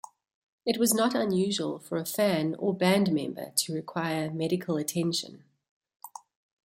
[0.65, 5.43] It was not unusual for a fan or band member to require medical attention.